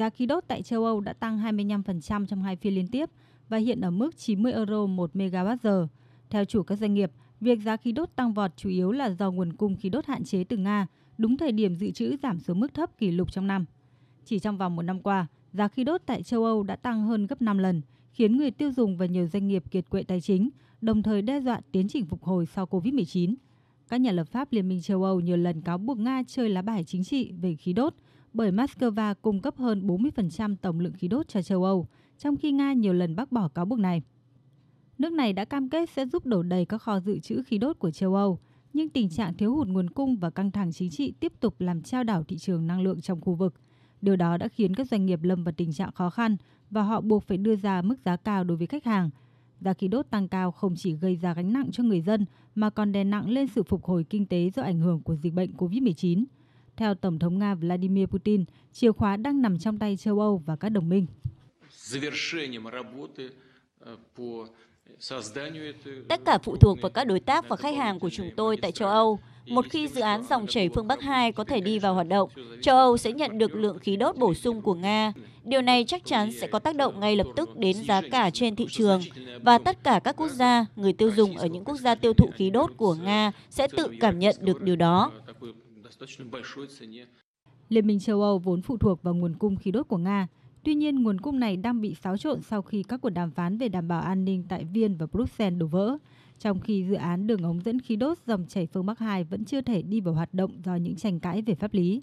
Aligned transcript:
giá 0.00 0.10
khí 0.10 0.26
đốt 0.26 0.44
tại 0.48 0.62
châu 0.62 0.84
Âu 0.84 1.00
đã 1.00 1.12
tăng 1.12 1.38
25% 1.38 2.26
trong 2.26 2.42
hai 2.42 2.56
phiên 2.56 2.74
liên 2.74 2.88
tiếp 2.88 3.10
và 3.48 3.56
hiện 3.56 3.80
ở 3.80 3.90
mức 3.90 4.16
90 4.16 4.52
euro 4.52 4.86
1 4.86 5.10
MWh. 5.14 5.86
Theo 6.30 6.44
chủ 6.44 6.62
các 6.62 6.76
doanh 6.76 6.94
nghiệp, 6.94 7.12
việc 7.40 7.58
giá 7.64 7.76
khí 7.76 7.92
đốt 7.92 8.08
tăng 8.16 8.32
vọt 8.32 8.50
chủ 8.56 8.68
yếu 8.68 8.92
là 8.92 9.10
do 9.10 9.30
nguồn 9.30 9.52
cung 9.52 9.76
khí 9.76 9.88
đốt 9.88 10.06
hạn 10.06 10.24
chế 10.24 10.44
từ 10.44 10.56
Nga, 10.56 10.86
đúng 11.18 11.36
thời 11.36 11.52
điểm 11.52 11.74
dự 11.74 11.90
trữ 11.90 12.16
giảm 12.22 12.40
xuống 12.40 12.60
mức 12.60 12.74
thấp 12.74 12.98
kỷ 12.98 13.10
lục 13.10 13.32
trong 13.32 13.46
năm. 13.46 13.64
Chỉ 14.24 14.38
trong 14.38 14.58
vòng 14.58 14.76
một 14.76 14.82
năm 14.82 15.00
qua, 15.00 15.26
giá 15.52 15.68
khí 15.68 15.84
đốt 15.84 16.02
tại 16.06 16.22
châu 16.22 16.44
Âu 16.44 16.62
đã 16.62 16.76
tăng 16.76 17.02
hơn 17.02 17.26
gấp 17.26 17.42
5 17.42 17.58
lần, 17.58 17.82
khiến 18.12 18.36
người 18.36 18.50
tiêu 18.50 18.72
dùng 18.72 18.96
và 18.96 19.06
nhiều 19.06 19.26
doanh 19.26 19.48
nghiệp 19.48 19.64
kiệt 19.70 19.90
quệ 19.90 20.02
tài 20.02 20.20
chính, 20.20 20.50
đồng 20.80 21.02
thời 21.02 21.22
đe 21.22 21.40
dọa 21.40 21.60
tiến 21.72 21.88
trình 21.88 22.06
phục 22.06 22.24
hồi 22.24 22.46
sau 22.46 22.66
Covid-19. 22.66 23.34
Các 23.88 24.00
nhà 24.00 24.12
lập 24.12 24.24
pháp 24.24 24.52
Liên 24.52 24.68
minh 24.68 24.82
châu 24.82 25.04
Âu 25.04 25.20
nhiều 25.20 25.36
lần 25.36 25.60
cáo 25.60 25.78
buộc 25.78 25.98
Nga 25.98 26.22
chơi 26.26 26.48
lá 26.48 26.62
bài 26.62 26.84
chính 26.84 27.04
trị 27.04 27.32
về 27.32 27.54
khí 27.54 27.72
đốt, 27.72 27.94
bởi 28.32 28.52
Moscow 28.52 29.14
cung 29.22 29.40
cấp 29.40 29.56
hơn 29.56 29.86
40% 29.86 30.56
tổng 30.56 30.80
lượng 30.80 30.92
khí 30.92 31.08
đốt 31.08 31.28
cho 31.28 31.42
châu 31.42 31.64
Âu, 31.64 31.86
trong 32.18 32.36
khi 32.36 32.52
Nga 32.52 32.72
nhiều 32.72 32.92
lần 32.92 33.16
bác 33.16 33.32
bỏ 33.32 33.48
cáo 33.48 33.64
buộc 33.64 33.78
này. 33.78 34.02
Nước 34.98 35.12
này 35.12 35.32
đã 35.32 35.44
cam 35.44 35.68
kết 35.68 35.90
sẽ 35.90 36.06
giúp 36.06 36.26
đổ 36.26 36.42
đầy 36.42 36.64
các 36.64 36.78
kho 36.78 37.00
dự 37.00 37.18
trữ 37.18 37.42
khí 37.42 37.58
đốt 37.58 37.78
của 37.78 37.90
châu 37.90 38.14
Âu, 38.14 38.38
nhưng 38.72 38.88
tình 38.88 39.08
trạng 39.08 39.34
thiếu 39.34 39.54
hụt 39.54 39.68
nguồn 39.68 39.90
cung 39.90 40.16
và 40.16 40.30
căng 40.30 40.50
thẳng 40.50 40.72
chính 40.72 40.90
trị 40.90 41.12
tiếp 41.20 41.32
tục 41.40 41.60
làm 41.60 41.82
trao 41.82 42.04
đảo 42.04 42.24
thị 42.24 42.38
trường 42.38 42.66
năng 42.66 42.80
lượng 42.80 43.00
trong 43.00 43.20
khu 43.20 43.34
vực. 43.34 43.54
Điều 44.02 44.16
đó 44.16 44.36
đã 44.36 44.48
khiến 44.48 44.74
các 44.74 44.88
doanh 44.88 45.06
nghiệp 45.06 45.22
lâm 45.22 45.44
vào 45.44 45.52
tình 45.56 45.72
trạng 45.72 45.92
khó 45.92 46.10
khăn 46.10 46.36
và 46.70 46.82
họ 46.82 47.00
buộc 47.00 47.24
phải 47.24 47.38
đưa 47.38 47.56
ra 47.56 47.82
mức 47.82 47.96
giá 48.04 48.16
cao 48.16 48.44
đối 48.44 48.56
với 48.56 48.66
khách 48.66 48.84
hàng. 48.84 49.10
Giá 49.60 49.72
khí 49.72 49.88
đốt 49.88 50.10
tăng 50.10 50.28
cao 50.28 50.52
không 50.52 50.74
chỉ 50.76 50.92
gây 50.92 51.16
ra 51.16 51.34
gánh 51.34 51.52
nặng 51.52 51.70
cho 51.72 51.82
người 51.82 52.00
dân 52.00 52.26
mà 52.54 52.70
còn 52.70 52.92
đè 52.92 53.04
nặng 53.04 53.28
lên 53.28 53.46
sự 53.46 53.62
phục 53.62 53.84
hồi 53.84 54.04
kinh 54.04 54.26
tế 54.26 54.50
do 54.50 54.62
ảnh 54.62 54.78
hưởng 54.78 55.02
của 55.02 55.16
dịch 55.16 55.34
bệnh 55.34 55.52
COVID-19. 55.52 56.24
Theo 56.80 56.94
Tổng 56.94 57.18
thống 57.18 57.38
Nga 57.38 57.54
Vladimir 57.54 58.06
Putin, 58.06 58.44
chìa 58.72 58.92
khóa 58.92 59.16
đang 59.16 59.42
nằm 59.42 59.58
trong 59.58 59.78
tay 59.78 59.96
châu 59.96 60.20
Âu 60.20 60.42
và 60.46 60.56
các 60.56 60.68
đồng 60.68 60.88
minh. 60.88 61.06
Tất 66.08 66.20
cả 66.24 66.38
phụ 66.42 66.56
thuộc 66.56 66.78
vào 66.82 66.90
các 66.90 67.04
đối 67.04 67.20
tác 67.20 67.48
và 67.48 67.56
khách 67.56 67.76
hàng 67.76 68.00
của 68.00 68.10
chúng 68.10 68.30
tôi 68.36 68.56
tại 68.56 68.72
châu 68.72 68.88
Âu. 68.88 69.18
Một 69.46 69.64
khi 69.70 69.88
dự 69.88 70.00
án 70.00 70.24
dòng 70.30 70.46
chảy 70.46 70.68
phương 70.68 70.86
Bắc 70.86 71.00
2 71.00 71.32
có 71.32 71.44
thể 71.44 71.60
đi 71.60 71.78
vào 71.78 71.94
hoạt 71.94 72.08
động, 72.08 72.30
châu 72.62 72.76
Âu 72.76 72.96
sẽ 72.96 73.12
nhận 73.12 73.38
được 73.38 73.54
lượng 73.54 73.78
khí 73.78 73.96
đốt 73.96 74.16
bổ 74.16 74.34
sung 74.34 74.62
của 74.62 74.74
Nga. 74.74 75.12
Điều 75.44 75.62
này 75.62 75.84
chắc 75.84 76.04
chắn 76.04 76.32
sẽ 76.32 76.46
có 76.46 76.58
tác 76.58 76.76
động 76.76 77.00
ngay 77.00 77.16
lập 77.16 77.26
tức 77.36 77.56
đến 77.56 77.76
giá 77.76 78.00
cả 78.10 78.30
trên 78.30 78.56
thị 78.56 78.66
trường 78.70 79.00
và 79.42 79.58
tất 79.58 79.84
cả 79.84 80.00
các 80.04 80.16
quốc 80.16 80.28
gia, 80.28 80.66
người 80.76 80.92
tiêu 80.92 81.10
dùng 81.16 81.36
ở 81.36 81.46
những 81.46 81.64
quốc 81.64 81.76
gia 81.76 81.94
tiêu 81.94 82.12
thụ 82.12 82.30
khí 82.34 82.50
đốt 82.50 82.70
của 82.76 82.94
Nga 82.94 83.32
sẽ 83.50 83.68
tự 83.76 83.88
cảm 84.00 84.18
nhận 84.18 84.36
được 84.40 84.62
điều 84.62 84.76
đó. 84.76 85.12
Liên 87.68 87.86
minh 87.86 87.98
châu 87.98 88.22
Âu 88.22 88.38
vốn 88.38 88.62
phụ 88.62 88.78
thuộc 88.78 89.02
vào 89.02 89.14
nguồn 89.14 89.34
cung 89.34 89.56
khí 89.56 89.70
đốt 89.70 89.88
của 89.88 89.98
Nga. 89.98 90.28
Tuy 90.64 90.74
nhiên, 90.74 91.02
nguồn 91.02 91.20
cung 91.20 91.40
này 91.40 91.56
đang 91.56 91.80
bị 91.80 91.94
xáo 91.94 92.16
trộn 92.16 92.42
sau 92.42 92.62
khi 92.62 92.82
các 92.82 93.00
cuộc 93.00 93.10
đàm 93.10 93.30
phán 93.30 93.58
về 93.58 93.68
đảm 93.68 93.88
bảo 93.88 94.00
an 94.00 94.24
ninh 94.24 94.44
tại 94.48 94.64
Viên 94.64 94.96
và 94.96 95.06
Bruxelles 95.06 95.60
đổ 95.60 95.66
vỡ, 95.66 95.96
trong 96.38 96.60
khi 96.60 96.84
dự 96.88 96.94
án 96.94 97.26
đường 97.26 97.42
ống 97.42 97.60
dẫn 97.60 97.80
khí 97.80 97.96
đốt 97.96 98.18
dòng 98.26 98.46
chảy 98.48 98.66
phương 98.66 98.86
Bắc 98.86 98.98
2 98.98 99.24
vẫn 99.24 99.44
chưa 99.44 99.60
thể 99.60 99.82
đi 99.82 100.00
vào 100.00 100.14
hoạt 100.14 100.34
động 100.34 100.60
do 100.64 100.74
những 100.74 100.96
tranh 100.96 101.20
cãi 101.20 101.42
về 101.42 101.54
pháp 101.54 101.74
lý. 101.74 102.02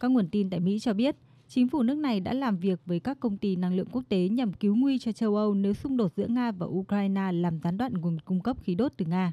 Các 0.00 0.10
nguồn 0.10 0.28
tin 0.28 0.50
tại 0.50 0.60
Mỹ 0.60 0.78
cho 0.78 0.92
biết, 0.92 1.16
chính 1.48 1.68
phủ 1.68 1.82
nước 1.82 1.94
này 1.94 2.20
đã 2.20 2.32
làm 2.32 2.56
việc 2.56 2.80
với 2.86 3.00
các 3.00 3.20
công 3.20 3.36
ty 3.36 3.56
năng 3.56 3.74
lượng 3.74 3.88
quốc 3.92 4.02
tế 4.08 4.28
nhằm 4.28 4.52
cứu 4.52 4.76
nguy 4.76 4.98
cho 4.98 5.12
châu 5.12 5.36
Âu 5.36 5.54
nếu 5.54 5.74
xung 5.74 5.96
đột 5.96 6.12
giữa 6.16 6.26
Nga 6.26 6.52
và 6.52 6.66
Ukraine 6.66 7.32
làm 7.32 7.58
gián 7.58 7.76
đoạn 7.76 7.94
nguồn 7.94 8.18
cung 8.24 8.40
cấp 8.40 8.56
khí 8.62 8.74
đốt 8.74 8.92
từ 8.96 9.04
Nga. 9.04 9.32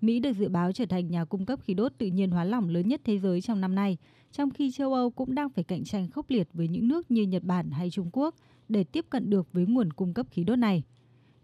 Mỹ 0.00 0.20
được 0.20 0.32
dự 0.32 0.48
báo 0.48 0.72
trở 0.72 0.86
thành 0.86 1.10
nhà 1.10 1.24
cung 1.24 1.46
cấp 1.46 1.60
khí 1.62 1.74
đốt 1.74 1.92
tự 1.98 2.06
nhiên 2.06 2.30
hóa 2.30 2.44
lỏng 2.44 2.68
lớn 2.68 2.88
nhất 2.88 3.00
thế 3.04 3.18
giới 3.18 3.40
trong 3.40 3.60
năm 3.60 3.74
nay, 3.74 3.96
trong 4.32 4.50
khi 4.50 4.70
châu 4.70 4.94
Âu 4.94 5.10
cũng 5.10 5.34
đang 5.34 5.50
phải 5.50 5.64
cạnh 5.64 5.84
tranh 5.84 6.10
khốc 6.10 6.30
liệt 6.30 6.48
với 6.52 6.68
những 6.68 6.88
nước 6.88 7.10
như 7.10 7.22
Nhật 7.22 7.42
Bản 7.42 7.70
hay 7.70 7.90
Trung 7.90 8.10
Quốc 8.12 8.34
để 8.68 8.84
tiếp 8.84 9.06
cận 9.10 9.30
được 9.30 9.52
với 9.52 9.66
nguồn 9.66 9.92
cung 9.92 10.14
cấp 10.14 10.26
khí 10.30 10.44
đốt 10.44 10.58
này. 10.58 10.82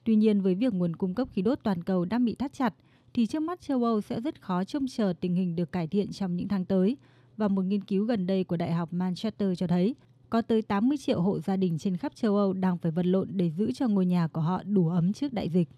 Tuy 0.05 0.17
nhiên, 0.17 0.41
với 0.41 0.55
việc 0.55 0.75
nguồn 0.75 0.97
cung 0.97 1.15
cấp 1.15 1.29
khí 1.33 1.43
đốt 1.43 1.59
toàn 1.63 1.83
cầu 1.83 2.05
đang 2.05 2.25
bị 2.25 2.35
thắt 2.35 2.53
chặt, 2.53 2.75
thì 3.15 3.27
trước 3.27 3.41
mắt 3.43 3.61
châu 3.61 3.85
Âu 3.85 4.01
sẽ 4.01 4.21
rất 4.21 4.43
khó 4.43 4.65
trông 4.65 4.87
chờ 4.87 5.13
tình 5.21 5.35
hình 5.35 5.57
được 5.57 5.73
cải 5.73 5.87
thiện 5.87 6.13
trong 6.13 6.37
những 6.37 6.49
tháng 6.49 6.65
tới. 6.65 6.97
Và 7.37 7.49
một 7.49 7.63
nghiên 7.63 7.81
cứu 7.81 8.05
gần 8.05 8.27
đây 8.27 8.45
của 8.45 8.57
Đại 8.57 8.73
học 8.73 8.93
Manchester 8.93 9.59
cho 9.59 9.67
thấy, 9.67 9.95
có 10.31 10.43
tới 10.43 10.63
80 10.63 10.97
triệu 10.97 11.21
hộ 11.21 11.39
gia 11.39 11.57
đình 11.57 11.79
trên 11.79 11.97
khắp 11.97 12.15
châu 12.15 12.37
Âu 12.37 12.53
đang 12.53 12.79
phải 12.79 12.93
vật 12.93 13.07
lộn 13.07 13.29
để 13.33 13.51
giữ 13.51 13.73
cho 13.73 13.89
ngôi 13.89 14.07
nhà 14.07 14.27
của 14.27 14.41
họ 14.41 14.63
đủ 14.63 14.89
ấm 14.89 15.13
trước 15.13 15.33
đại 15.33 15.49
dịch. 15.49 15.69